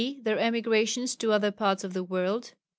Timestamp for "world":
2.03-2.55